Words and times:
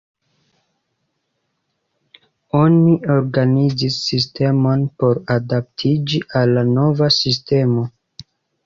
Oni 2.61 2.95
organizis 3.17 3.99
sistemon 4.07 4.87
por 5.05 5.23
adaptiĝi 5.39 6.25
al 6.43 6.57
la 6.59 6.67
nova 6.75 7.15
sistemo. 7.23 7.91